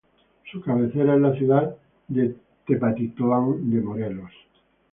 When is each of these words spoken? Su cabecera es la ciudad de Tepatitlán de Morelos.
Su 0.51 0.61
cabecera 0.61 1.13
es 1.13 1.21
la 1.21 1.35
ciudad 1.35 1.75
de 2.07 2.35
Tepatitlán 2.65 3.69
de 3.69 3.81
Morelos. 3.81 4.31